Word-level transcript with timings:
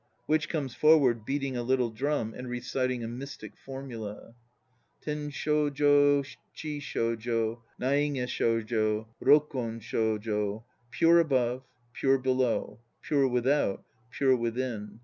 WITCH 0.25 0.49
(comes 0.49 0.73
forward 0.73 1.25
beating 1.25 1.55
a 1.55 1.61
little 1.61 1.91
drum 1.91 2.33
and 2.35 2.49
reciting 2.49 3.03
a 3.03 3.07
mystic 3.07 3.55
formula). 3.55 4.33
Ten 4.99 5.29
shojo; 5.29 6.23
chi 6.59 6.79
shojo. 6.81 7.59
Naige 7.79 8.25
shojo; 8.25 9.05
rokon 9.23 9.79
shojo. 9.79 10.63
Pure 10.89 11.19
above; 11.19 11.61
pure 11.93 12.17
below. 12.17 12.79
Pure 13.03 13.27
without; 13.27 13.83
pure 14.09 14.35
within. 14.35 14.99